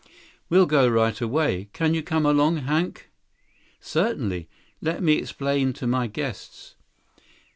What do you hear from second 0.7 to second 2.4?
right away. Can you come